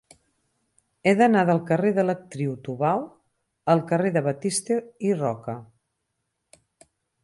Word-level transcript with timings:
He 1.05 1.13
d'anar 1.19 1.43
del 1.49 1.61
carrer 1.67 1.91
de 1.99 2.07
l'Actriu 2.07 2.57
Tubau 2.69 3.05
al 3.77 3.87
carrer 3.95 4.15
de 4.19 4.27
Batista 4.33 4.83
i 5.11 5.17
Roca. 5.25 5.61